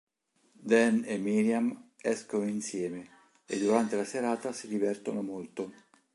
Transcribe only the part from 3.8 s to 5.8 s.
la serata si divertono molto.